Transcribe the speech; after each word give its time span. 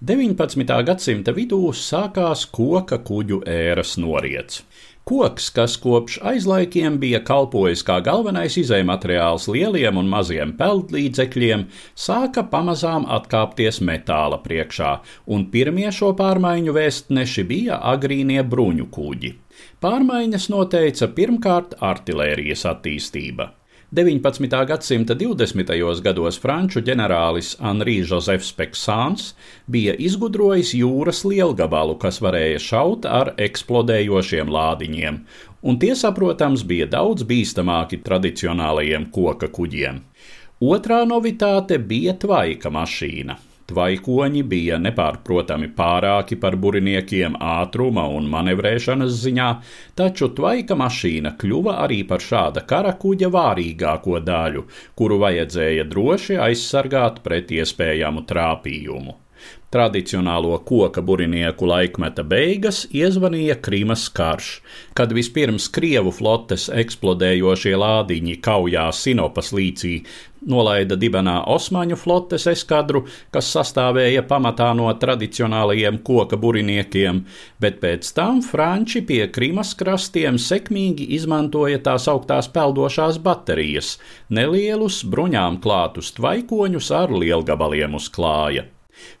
19. 0.00 0.64
gadsimta 0.88 1.32
vidū 1.36 1.74
sākās 1.76 2.46
koka 2.48 2.96
kuģu 3.04 3.42
ēras 3.44 3.98
noriets. 4.00 4.62
Koks, 5.04 5.50
kas 5.52 5.74
kopš 5.76 6.16
aizlaikiem 6.30 6.96
bija 7.02 7.20
kalpojis 7.20 7.84
kā 7.84 7.98
galvenais 8.06 8.56
izējumateriāls 8.62 9.50
lieliem 9.52 10.00
un 10.00 10.08
maziem 10.08 10.56
peldlīdzekļiem, 10.56 11.66
sāka 11.92 12.46
pamazām 12.48 13.04
atkāpties 13.12 13.82
metāla 13.84 14.40
priekšā, 14.40 14.96
un 15.28 15.50
pirmie 15.52 15.92
šo 15.92 16.14
pārmaiņu 16.16 16.78
vēstneši 16.80 17.48
bija 17.52 17.82
agrīnie 17.92 18.40
bruņu 18.40 18.88
kuģi. 18.96 19.36
Pārmaiņas 19.84 20.48
noteica 20.48 21.12
pirmkārt 21.12 21.76
artilērijas 21.92 22.64
attīstība. 22.72 23.52
19. 23.92 24.66
gadsimta 24.66 25.14
20. 25.14 26.02
gados 26.02 26.36
franču 26.38 26.78
ģenerālis 26.78 27.56
Henri 27.58 27.96
Josefs 28.06 28.52
Peksāns 28.54 29.32
bija 29.66 29.96
izgudrojis 29.98 30.70
jūras 30.78 31.24
lielgabalu, 31.26 31.96
kas 31.98 32.20
varēja 32.22 32.62
šaut 32.62 33.08
ar 33.10 33.32
eksplodējošiem 33.34 34.54
lādiņiem, 34.54 35.18
un 35.66 35.82
tie, 35.82 35.96
saprotams, 35.98 36.62
bija 36.62 36.86
daudz 36.86 37.26
bīstamāki 37.26 37.98
tradicionālajiem 38.06 39.10
koka 39.10 39.50
kuģiem. 39.50 39.98
Otrā 40.62 41.02
novitāte 41.02 41.82
bija 41.82 42.14
tvaika 42.14 42.70
mašīna. 42.70 43.40
Tvaikoņi 43.70 44.42
bija 44.50 44.80
nepārprotami 44.82 45.68
pārāki 45.76 46.38
par 46.42 46.56
buriniekiem 46.58 47.36
ātruma 47.38 48.08
un 48.10 48.26
manevrēšanas 48.32 49.14
ziņā, 49.22 49.48
taču 50.00 50.32
tvaika 50.34 50.74
mašīna 50.80 51.36
kļuva 51.38 51.76
arī 51.84 52.00
par 52.10 52.24
šāda 52.24 52.64
kara 52.72 52.96
kuģa 53.04 53.30
vārīgāko 53.36 54.18
daļu, 54.26 54.66
kuru 54.98 55.20
vajadzēja 55.22 55.86
droši 55.94 56.40
aizsargāt 56.50 57.22
pret 57.26 57.54
iespējamu 57.60 58.26
trāpījumu. 58.26 59.18
Tradicionālo 59.70 60.56
koka 60.66 61.02
burinieku 61.06 61.68
laikmeta 61.70 62.24
beigas 62.26 62.80
iezvanīja 62.90 63.54
Krimas 63.62 64.08
karš, 64.10 64.48
kad 64.98 65.12
vispirms 65.14 65.68
Krievu 65.70 66.10
flotes 66.10 66.64
eksplodējošie 66.74 67.76
lādiņi 67.78 68.34
kaujā 68.42 68.88
Sinopas 68.90 69.52
līcī 69.54 70.00
nolaida 70.46 70.96
dibenā 70.98 71.36
Osmaņu 71.54 71.98
flotes 72.00 72.46
eskadru, 72.50 73.04
kas 73.34 73.50
sastāvēja 73.54 74.24
pamatā 74.28 74.70
no 74.76 74.88
tradicionālajiem 75.02 76.00
koka 76.06 76.38
buriniekiem, 76.40 77.22
bet 77.60 77.80
pēc 77.84 78.10
tam 78.16 78.42
Franči 78.44 79.04
pie 79.06 79.22
Krimas 79.32 79.74
krastiem 79.78 80.40
sekmīgi 80.40 81.10
izmantoja 81.18 81.80
tās 81.90 82.08
augtās 82.10 82.50
peldošās 82.52 83.20
baterijas, 83.22 83.94
nelielus 84.28 85.02
bruņām 85.04 85.60
klātus 85.64 86.12
tvaikoņus 86.18 86.92
ar 87.04 87.14
lielgabaliem 87.14 87.96
uz 88.00 88.10
klāja. 88.12 88.66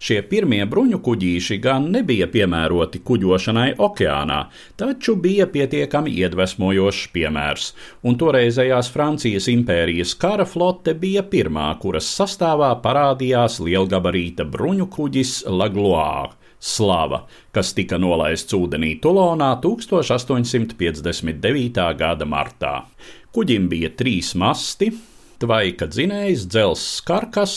Šie 0.00 0.22
pirmie 0.30 0.62
bruņu 0.70 0.98
kuģīši 1.04 1.58
gan 1.64 1.82
nebija 1.94 2.26
piemēroti 2.32 2.98
kuģošanai 3.06 3.70
okeānā, 3.86 4.40
taču 4.80 5.12
bija 5.20 5.46
pietiekami 5.50 6.10
iedvesmojošs 6.22 7.08
piemērs, 7.14 7.64
un 8.06 8.12
toreizējās 8.20 8.86
Francijas 8.94 9.46
impērijas 9.52 10.12
kara 10.20 10.46
flote 10.48 10.92
bija 10.94 11.22
pirmā, 11.34 11.68
kuras 11.82 12.06
sastāvā 12.18 12.70
parādījās 12.84 13.54
lielgabarīta 13.64 14.44
bruņu 14.48 14.86
kuģis 14.96 15.32
Lagloire. 15.48 16.32
Slava, 16.60 17.24
kas 17.56 17.72
tika 17.72 17.96
nolaists 17.96 18.52
ūdenī 18.52 19.00
Tulonā 19.00 19.56
1859. 19.64 21.96
gada 21.96 22.28
martā. 22.28 22.84
Kuģim 23.32 23.64
bija 23.72 23.88
trīs 23.96 24.36
masti, 24.36 24.92
tvaika 25.40 25.88
dzinējs, 25.88 26.44
dzelzs 26.52 27.00
karkas 27.06 27.54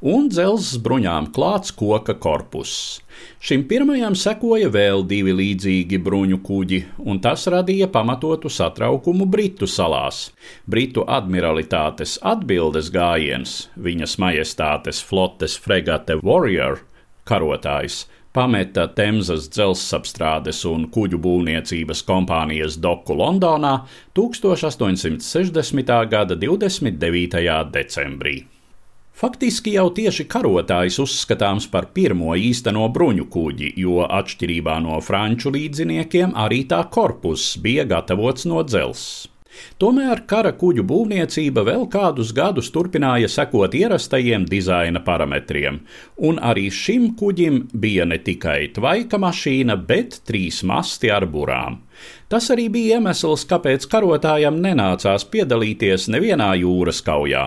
un 0.00 0.30
dzelzs 0.32 0.78
bruņām 0.84 1.28
klāts 1.36 1.74
koka 1.76 2.14
korpuss. 2.16 2.98
Šim 3.42 3.64
pirmajam 3.70 4.14
sekoja 4.18 4.70
vēl 4.72 5.04
divi 5.10 5.34
līdzīgi 5.34 5.98
bruņu 6.02 6.38
kuģi, 6.46 6.80
un 7.10 7.20
tas 7.22 7.46
radīja 7.50 7.88
pamatotu 7.94 8.50
satraukumu 8.50 9.26
Britu 9.30 9.66
salās. 9.70 10.28
Britu 10.66 11.04
admiralitātes 11.18 12.16
atbildes 12.22 12.92
gājiens, 12.94 13.56
viņas 13.76 14.18
majestātes 14.22 15.02
flotes 15.04 15.58
fregate 15.58 16.18
Warrior, 16.22 16.80
karotājs, 17.28 18.06
pameta 18.36 18.86
Temzas 18.94 19.48
dzelzceļapstrādes 19.54 20.64
un 20.68 20.86
kuģu 20.94 21.20
būvniecības 21.24 22.04
kompānijas 22.08 22.76
doku 22.82 23.16
Londonā 23.18 23.74
1860. 24.18 25.96
gada 26.12 26.36
29. 26.36 27.42
decembrī. 27.72 28.36
Faktiski 29.18 29.72
jau 29.74 29.88
tieši 29.90 30.28
karotājs 30.30 31.00
uzskatāms 31.02 31.64
par 31.72 31.88
pirmo 31.94 32.36
īsteno 32.38 32.84
bruņu 32.94 33.24
kuģi, 33.32 33.72
jo 33.82 34.04
atšķirībā 34.06 34.76
no 34.84 35.00
franču 35.02 35.50
līdziniekiem 35.56 36.36
arī 36.38 36.60
tā 36.70 36.84
korpus 36.86 37.56
bija 37.64 37.88
gatavots 37.96 38.46
no 38.46 38.62
dzelzceļa. 38.62 39.37
Tomēr 39.78 40.24
kara 40.30 40.52
kuģu 40.58 40.84
būvniecība 40.88 41.64
vēl 41.68 41.86
kādus 41.92 42.34
gadus 42.36 42.70
turpināja 42.74 43.30
sekot 43.32 43.74
ierastajiem 43.74 44.46
dizaina 44.50 45.02
parametriem, 45.04 45.80
un 46.28 46.40
arī 46.52 46.68
šim 46.70 47.12
kuģim 47.18 47.64
bija 47.72 48.06
ne 48.08 48.18
tikai 48.18 48.72
tvaika 48.76 49.20
mašīna, 49.22 49.78
bet 49.90 50.20
trīs 50.28 50.62
masti 50.66 51.10
ar 51.14 51.26
burām. 51.26 51.82
Tas 52.28 52.50
arī 52.52 52.66
bija 52.68 52.98
iemesls, 52.98 53.46
kāpēc 53.48 53.86
karotājam 53.88 54.58
nenācās 54.60 55.24
piedalīties 55.32 56.10
nevienā 56.12 56.50
jūras 56.60 57.00
kaujā. 57.06 57.44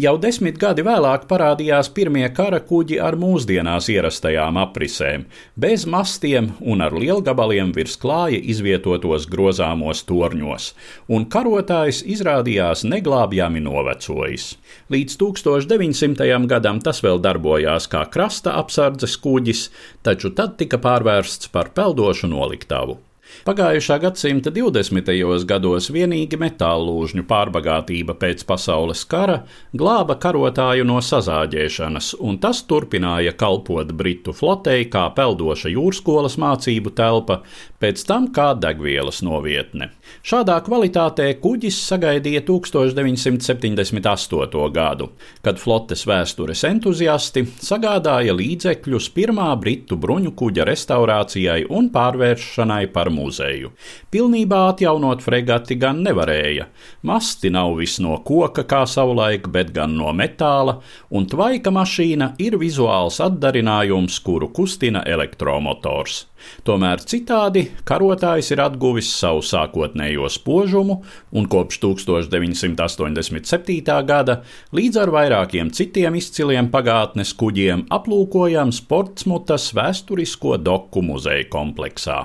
Jau 0.00 0.14
desmit 0.22 0.56
gadi 0.62 0.80
vēlāk 0.86 1.26
parādījās 1.28 1.90
pirmie 1.92 2.24
kara 2.32 2.62
kuģi 2.64 2.96
ar 3.04 3.18
mūsdienās 3.20 3.90
ierastajām 3.92 4.56
aprisēm, 4.62 5.26
bez 5.60 5.84
mastiem 5.84 6.54
un 6.64 6.80
ar 6.86 6.96
lielgabaliem 6.96 7.74
virs 7.76 7.98
klāja 8.00 8.40
izvietotos 8.40 9.28
grozāmos 9.28 10.02
torņos, 10.08 10.72
un 11.12 11.28
karotājs 11.28 12.00
izrādījās 12.16 12.86
neglābjami 12.88 13.60
novecojis. 13.68 14.54
Līdz 14.88 15.20
1900. 15.20 16.48
gadam 16.48 16.80
tas 16.80 17.04
vēl 17.04 17.20
darbojās 17.20 17.92
kā 17.92 18.06
krasta 18.08 18.56
apsardzes 18.56 19.20
kuģis, 19.20 19.68
taču 20.02 20.32
tad 20.32 20.56
tika 20.56 20.80
pārvērsts 20.80 21.52
par 21.52 21.76
peldošu 21.76 22.32
noliktavu. 22.32 23.02
Pagājušā 23.42 23.98
gadsimta 24.00 24.48
20. 24.54 25.10
gados 25.48 25.90
vienīgi 25.92 26.38
metālūžņu 26.40 27.24
pārbagātība 27.28 28.14
pēc 28.20 28.44
pasaules 28.48 29.02
kara 29.10 29.42
glāba 29.74 30.14
karotāju 30.22 30.84
no 30.86 31.00
sazāģēšanas, 31.02 32.14
un 32.22 32.38
tas 32.40 32.62
turpināja 32.70 33.32
kalpot 33.36 33.92
Britu 33.92 34.32
flotei 34.36 34.84
kā 34.92 35.14
peldoša 35.16 35.68
jūrskolas 35.74 36.38
mācību 36.40 36.90
telpa, 36.96 37.36
pēc 37.82 38.06
tam 38.08 38.28
kā 38.32 38.54
degvielas 38.56 39.22
novietne. 39.26 39.90
Šādā 40.24 40.56
kvalitātē 40.64 41.34
kuģis 41.42 41.76
sagaidīja 41.90 42.42
1978. 42.48 44.70
gadu, 44.72 45.10
kad 45.44 45.58
flotes 45.60 46.06
vēstures 46.08 46.64
entuziasti 46.68 47.44
sagādāja 47.60 48.32
līdzekļus 48.36 49.10
pirmā 49.16 49.56
britu 49.60 49.96
bruņu 50.00 50.32
kuģa 50.38 50.64
restaurācijai 50.70 51.64
un 51.68 51.90
pārvēršanai 51.92 52.86
par 52.94 53.08
muzeju. 53.24 53.72
Pilnībā 54.12 54.60
atjaunot 54.74 55.24
fregati 55.24 55.78
gan 55.80 56.04
nevarēja. 56.04 56.68
Masti 57.08 57.52
nav 57.54 57.78
viss 57.80 58.02
no 58.04 58.18
koka 58.26 58.66
kā 58.68 58.84
savulaik, 58.88 59.48
bet 59.48 59.72
gan 59.74 59.96
no 59.98 60.12
metāla, 60.12 60.78
un 61.10 61.28
tvaika 61.30 61.72
mašīna 61.74 62.34
ir 62.44 62.58
vizuāls 62.60 63.20
atdarinājums, 63.24 64.20
kuru 64.24 64.52
kustina 64.54 65.04
elektromotors. 65.08 66.24
Tomēr 66.64 67.02
citādi 67.08 67.64
karotājs 67.88 68.50
ir 68.54 68.62
atguvis 68.64 69.10
savu 69.16 69.42
sākotnējo 69.44 70.28
spožumu 70.32 71.00
un 71.32 71.48
kopš 71.50 71.80
1987. 71.84 73.98
gada 74.08 74.40
līdz 74.76 75.02
ar 75.04 75.14
vairākiem 75.14 75.72
citiem 75.74 76.18
izciliem 76.20 76.70
pagātnes 76.74 77.34
kuģiem 77.40 77.86
aplūkojams 77.98 78.82
Portsmutas 78.88 79.70
vēsturisko 79.76 80.58
doku 80.60 81.04
muzeja 81.04 81.48
kompleksā. 81.52 82.24